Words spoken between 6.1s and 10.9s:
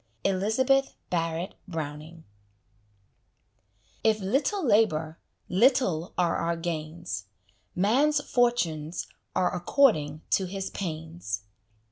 are our gains; Man's fortunes are according to his